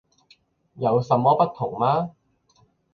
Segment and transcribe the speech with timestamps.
[0.77, 2.13] 有什麼不同嗎？